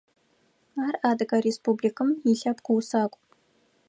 Ар 0.85 0.95
Адыгэ 1.09 1.37
Республикым 1.47 2.09
илъэпкъ 2.31 2.69
усакӏу. 2.77 3.19